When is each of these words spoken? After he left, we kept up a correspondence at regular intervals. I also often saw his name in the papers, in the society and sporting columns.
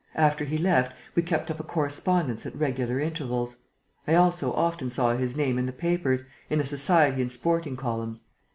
After 0.15 0.45
he 0.45 0.57
left, 0.57 0.93
we 1.13 1.21
kept 1.21 1.51
up 1.51 1.59
a 1.59 1.63
correspondence 1.63 2.43
at 2.47 2.55
regular 2.55 2.99
intervals. 2.99 3.57
I 4.07 4.15
also 4.15 4.51
often 4.51 4.89
saw 4.89 5.13
his 5.15 5.35
name 5.35 5.59
in 5.59 5.67
the 5.67 5.71
papers, 5.71 6.23
in 6.49 6.57
the 6.57 6.65
society 6.65 7.21
and 7.21 7.31
sporting 7.31 7.75
columns. 7.77 8.23